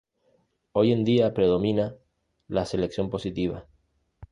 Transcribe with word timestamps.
Hoy 0.71 0.93
en 0.93 1.03
día 1.03 1.31
predomina 1.31 1.95
la 2.47 2.65
selección 2.65 3.11
positiva. 3.11 3.67